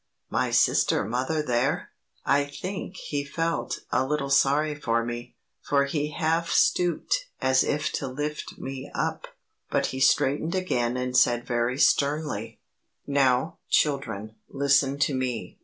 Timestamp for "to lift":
7.91-8.57